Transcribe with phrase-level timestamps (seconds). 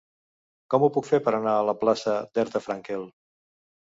[0.73, 3.05] Com ho puc fer per anar a la plaça d'Herta Frankel?